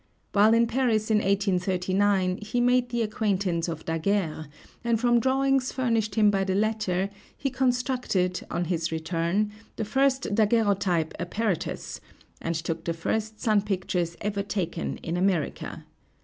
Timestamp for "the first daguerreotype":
9.75-11.13